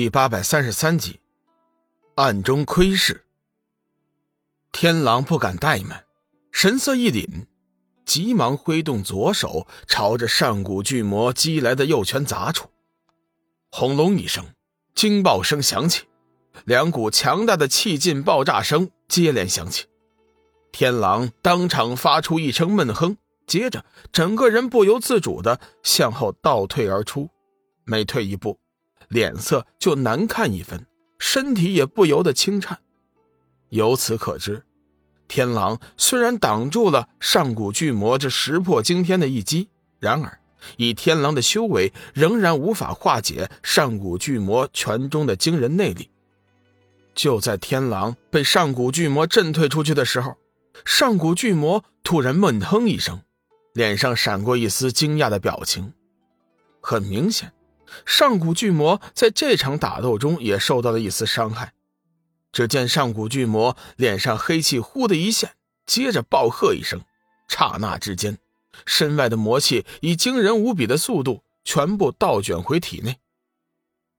[0.00, 1.20] 第八百三十三集，
[2.14, 3.26] 暗中窥视。
[4.72, 6.06] 天狼不敢怠慢，
[6.50, 7.44] 神色一凛，
[8.06, 12.70] 急忙挥动左手，朝着上古巨魔击来的右拳砸出。
[13.70, 14.46] 轰隆一声，
[14.94, 16.06] 惊爆声响起，
[16.64, 19.84] 两股强大的气劲爆炸声接连响起。
[20.72, 27.28] 天狼当场发出一声闷哼，接着整个人不由自主的向后倒退而出，
[27.84, 28.58] 每退一步。
[29.10, 30.86] 脸色就难看一分，
[31.18, 32.78] 身体也不由得轻颤。
[33.68, 34.62] 由此可知，
[35.26, 39.68] 天狼虽然挡住了上古巨魔这石破惊天的一击，
[39.98, 40.38] 然而
[40.76, 46.08] 以天狼的修为，仍然无法化解上古巨魔拳中的惊人内力。
[47.14, 50.36] 就在天狼被上古巨魔震退出去的时候，
[50.84, 53.20] 上古巨魔突然闷哼一声，
[53.74, 55.92] 脸上闪过一丝惊讶的表情。
[56.80, 57.52] 很明显。
[58.06, 61.72] 上古巨魔在这场打斗中也受到了一丝伤害。
[62.52, 65.54] 只见上古巨魔脸上黑气忽的一现，
[65.86, 67.00] 接着暴喝一声，
[67.48, 68.38] 刹那之间，
[68.86, 73.18] 身外的魔气以惊人无比的速度全部倒卷回体内。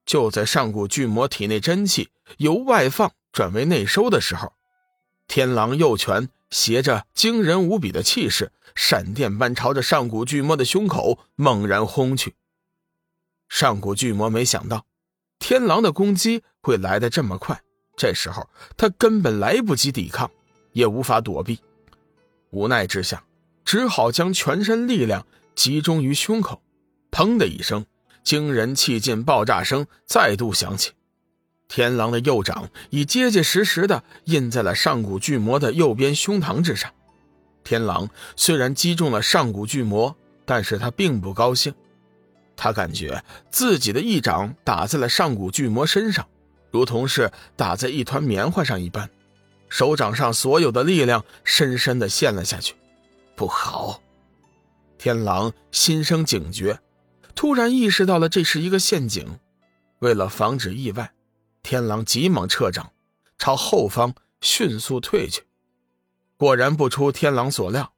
[0.05, 4.53] 就在上古巨魔体内真气由外放转为内收的时候，
[5.27, 12.33] 天狼右拳携着惊人无比的气势，闪电般朝着上古巨魔的胸口猛然轰去。
[13.52, 14.85] 上古巨魔没想到，
[15.38, 17.61] 天狼的攻击会来得这么快。
[17.97, 20.31] 这时候他根本来不及抵抗，
[20.71, 21.59] 也无法躲避。
[22.52, 23.21] 无奈之下，
[23.66, 26.61] 只好将全身力量集中于胸口。
[27.11, 27.85] 砰的一声，
[28.23, 30.93] 惊人气劲爆炸声再度响起。
[31.67, 36.89] 天狼的右掌已结结实实的印在了上古巨魔的右边胸膛之上。
[37.65, 40.15] 天狼虽然击中了上古巨魔，
[40.45, 41.75] 但是他并不高兴。
[42.64, 46.28] 他感觉自己的一掌打在了上古巨魔身上，
[46.70, 49.09] 如同是打在一团棉花上一般，
[49.67, 52.76] 手掌上所有的力量深深的陷了下去。
[53.36, 54.00] 不好！
[55.00, 56.80] 天狼心生警觉，
[57.33, 59.39] 突然意识到了这是一个陷阱。
[59.98, 61.14] 为了防止意外，
[61.64, 62.92] 天狼急忙撤掌，
[63.39, 65.42] 朝后方迅速退去。
[66.38, 67.94] 果然不出天狼所料，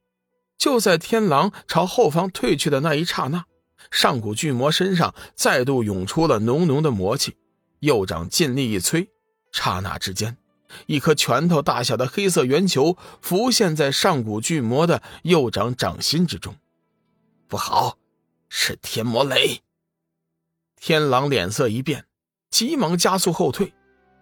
[0.58, 3.44] 就在天狼朝后方退去的那一刹那。
[3.92, 7.36] 上古巨魔身上再度涌出了浓浓的魔气，
[7.80, 9.10] 右掌尽力一催，
[9.52, 10.38] 刹那之间，
[10.88, 16.56] 一颗拳头大小的黑色圆球浮现在上古巨魔的右掌掌心之中。
[17.48, 17.98] 不好，
[18.50, 19.62] 是天魔雷！
[20.76, 22.06] 天狼脸色一变，
[22.50, 23.74] 急忙加速后退。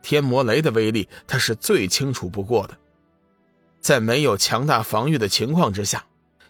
[0.04, 2.78] 天魔雷的威力，他是最清楚不过的，
[3.80, 6.06] 在没有强大防御的情况之下，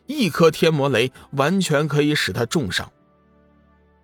[0.06, 2.92] 一颗天魔雷完全可以使他重伤。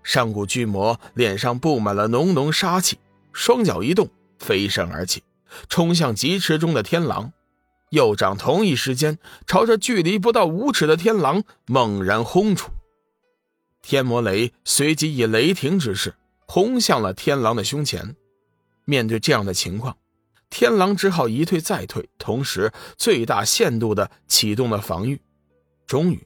[0.08, 2.98] 上古巨魔脸上布满了浓浓杀气，
[3.34, 4.10] 双脚一动，
[4.40, 5.22] 飞身而起，
[5.68, 7.34] 冲向疾驰中的天狼，
[7.90, 12.72] 右掌同一时间朝着距离不到五尺的天狼猛然轰出。
[13.82, 16.16] 天魔雷随即以雷霆之势
[16.46, 18.16] 轰向了天狼的胸前。
[18.86, 19.98] 面对这样的情况，
[20.50, 25.22] 天狼只好一退再退，同时最大限度的启动了防御。
[25.86, 26.26] 终于，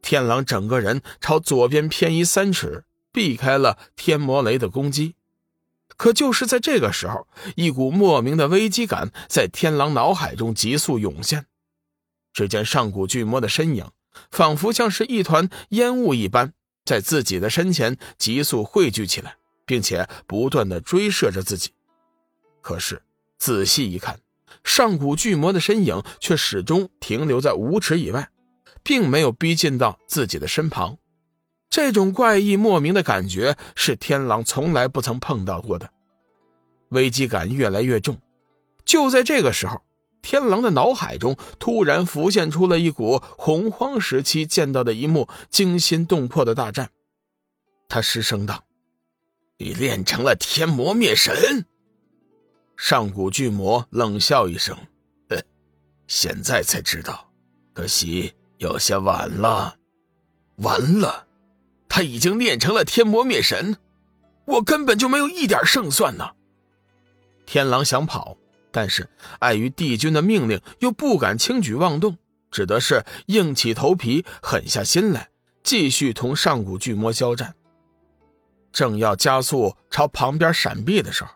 [0.00, 2.84] 天狼整个人朝左边偏移三尺。
[3.16, 5.14] 避开了天魔雷的攻击，
[5.96, 11.46] 可就是在这个时候，一股莫名的危机感在天狼脑海中急速涌现。
[12.34, 13.90] 只见上古巨魔的身影，
[14.30, 16.52] 仿佛像是一团烟雾一般，
[16.84, 21.70] 在自己的身前急速汇聚起来，并且不断的追射着自己。
[22.60, 23.00] 可是
[23.38, 24.20] 仔细一看，
[24.62, 28.28] 上古巨魔的身影却始终停留在五尺以外，
[28.82, 30.98] 并没有逼近到自己的身旁。
[31.76, 35.90] 这种怪异莫名的感觉是天狼从来不曾碰到过的，
[36.88, 38.16] 危机感越来越重。
[38.86, 39.82] 就在这个时候，
[40.22, 46.88] 天狼的脑海中突然浮现出了一股洪荒时期见到的一幕惊心动魄的大战。
[47.90, 48.64] 他失声道
[49.60, 51.66] ：“你练成了天魔灭神。”
[52.74, 54.74] 上古巨魔冷笑一声：“，
[56.08, 57.30] 现在才知道，
[57.74, 59.76] 可惜有些晚了，
[60.56, 61.24] 完了。”
[61.96, 63.78] 他已经练成了天魔灭神，
[64.44, 66.32] 我根本就没有一点胜算呢。
[67.46, 68.36] 天狼想跑，
[68.70, 69.08] 但是
[69.38, 72.18] 碍于帝君的命令，又不敢轻举妄动，
[72.50, 75.30] 只得是硬起头皮，狠下心来，
[75.62, 77.54] 继续同上古巨魔交战。
[78.70, 81.30] 正要加速朝旁边闪避的时候，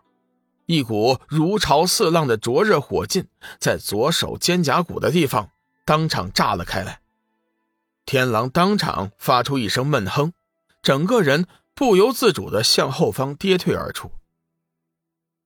[0.66, 3.26] 一股如潮似浪的灼热火劲
[3.58, 5.48] 在左手肩胛骨的地方
[5.86, 7.00] 当场炸了开来。
[8.04, 10.34] 天狼当场发出一声闷哼。
[10.82, 14.10] 整个人不由自主的向后方跌退而出，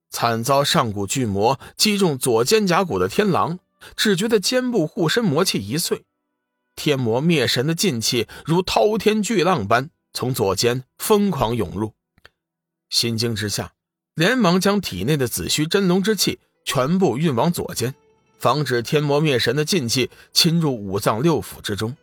[0.09, 3.59] 惨遭上古巨魔击中左肩胛骨的天狼，
[3.95, 6.05] 只觉得肩部护身魔气一碎，
[6.75, 11.93] 天魔灭神的劲气如滔天巨浪般从左肩疯狂涌入，
[12.89, 13.73] 心惊之下，
[14.13, 17.93] 连忙将体内的紫虚真龙之气全部运往左肩，
[18.39, 21.95] 防止天魔灭神的劲气侵入五脏六腑之中。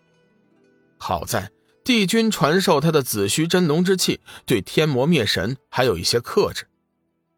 [0.98, 1.50] 好在
[1.84, 6.68] 帝君传授他的紫虚真龙之气，对天魔灭神还有一些克制。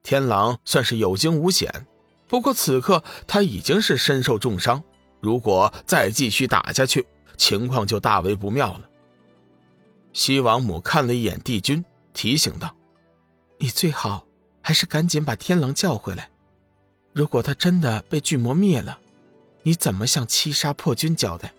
[0.02, 1.86] 天狼算是有惊无险，
[2.28, 4.82] 不过此刻他已经是身受重伤，
[5.20, 7.06] 如果再继续打下去，
[7.38, 8.90] 情况就大为不妙了。
[10.12, 11.82] 西王母看了一眼帝君，
[12.12, 12.76] 提醒道
[13.58, 14.26] ：“你最好
[14.60, 16.28] 还是赶紧把天狼叫回来。
[17.14, 18.98] 如果他真的被巨魔灭了，
[19.62, 21.54] 你怎么向七杀破军交代？”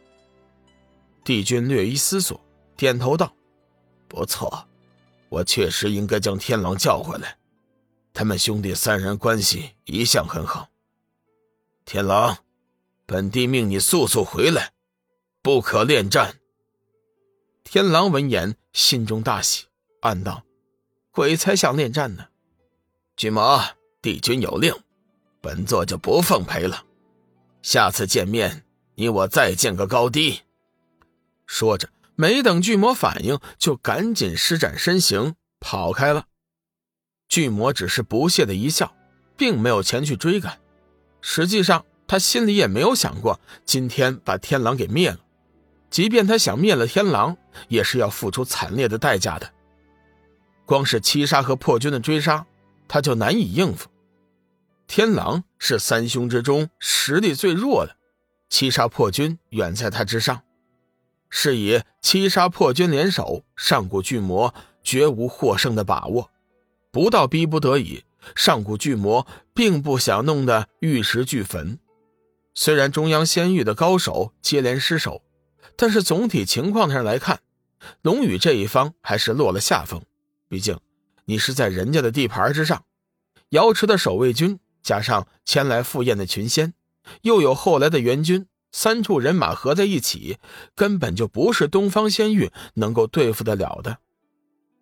[1.25, 2.39] 帝君略一思索，
[2.77, 3.33] 点头道
[4.07, 4.67] ：“不错，
[5.29, 7.37] 我确实应该将天狼叫回来。
[8.13, 10.69] 他们兄弟三人关系一向很好。
[11.85, 12.37] 天狼，
[13.05, 14.73] 本帝命你速速回来，
[15.41, 16.39] 不可恋战。”
[17.63, 19.65] 天狼闻言，心中大喜，
[20.01, 20.43] 暗道
[21.11, 22.27] ：“鬼才想恋战呢！”
[23.17, 23.61] 巨魔，
[24.01, 24.73] 帝君有令，
[25.41, 26.85] 本座就不奉陪了。
[27.61, 30.41] 下次见面，你我再见个高低。
[31.47, 36.25] 说着，没等巨魔反应，就赶紧施展身形跑开了。
[37.27, 38.95] 巨魔只是不屑的一笑，
[39.35, 40.59] 并没有前去追赶。
[41.21, 45.19] 实际上，他心里也没有想过今天把天狼给灭了。
[45.89, 47.35] 即便他想灭了天狼，
[47.67, 49.51] 也是要付出惨烈的代价的。
[50.65, 52.45] 光是七杀和破军的追杀，
[52.87, 53.89] 他就难以应付。
[54.87, 57.95] 天狼是三凶之中实力最弱的，
[58.49, 60.43] 七杀破军远在他之上。
[61.37, 66.31] 是以七杀破军联手，上古巨魔绝无获胜的把握。
[66.91, 68.05] 不到逼不得已，
[68.37, 71.77] 上古巨魔并不想弄得玉石俱焚。
[72.53, 75.23] 虽然中央仙域的高手接连失手，
[75.75, 77.41] 但是总体情况上来看，
[78.01, 80.01] 龙宇这一方还是落了下风。
[80.47, 80.79] 毕竟
[81.25, 82.85] 你是在人家的地盘之上，
[83.49, 86.73] 瑶池的守卫军加上前来赴宴的群仙，
[87.23, 88.47] 又有后来的援军。
[88.75, 90.37] 三处人马合在一起，
[90.75, 93.99] 根本就不是东方仙域能够对付得了的。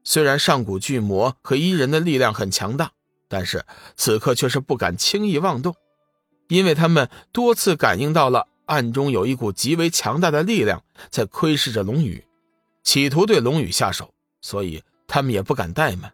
[0.04, 2.94] 虽然上古巨魔和伊人的力量很强大，
[3.30, 3.64] 但是
[3.96, 5.76] 此刻却是不敢轻易妄动，
[6.48, 12.26] 因为他们多次感应到了暗中有一股极为强大的力量在窥视着龙宇，
[12.84, 14.12] 企图对龙宇下手，
[14.42, 16.12] 所以他们也不敢怠慢，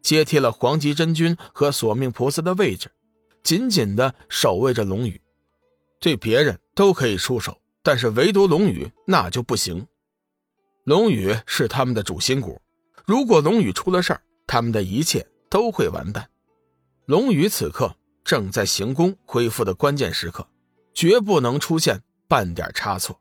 [0.00, 2.92] 接替了黄极真君和索命菩萨的位置，
[3.42, 5.20] 紧紧的守卫着龙宇。
[6.00, 9.86] 对别人都可以出手，但是唯独龙宇那就不行。
[10.84, 12.60] 龙宇是他们的主心骨，
[13.04, 16.28] 如果龙宇出了事儿，他们的一切都会完蛋。
[17.06, 20.46] 龙宇此刻正在行宫恢复的关键时刻，
[20.94, 23.20] 绝不能出现半点差错。